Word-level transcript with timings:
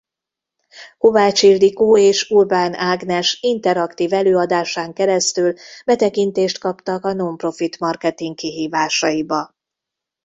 Kovács 0.97 1.43
Ildikó 1.43 1.97
és 1.97 2.29
Urbán 2.29 2.73
Ágnes 2.73 3.37
interaktív 3.41 4.13
előadásán 4.13 4.93
keresztül 4.93 5.53
betekintést 5.85 6.57
kaptak 6.59 7.05
a 7.05 7.13
nonprofit 7.13 7.79
marketing 7.79 8.35
kihívásaiba. 8.35 9.53